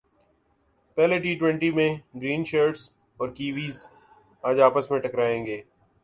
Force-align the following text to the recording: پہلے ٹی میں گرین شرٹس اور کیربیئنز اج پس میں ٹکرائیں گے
پہلے 0.97 1.17
ٹی 1.19 1.35
میں 1.71 1.89
گرین 2.15 2.43
شرٹس 2.43 2.91
اور 3.17 3.29
کیربیئنز 3.29 3.77
اج 4.43 4.59
پس 4.75 4.89
میں 4.91 4.99
ٹکرائیں 4.99 5.45
گے 5.45 5.61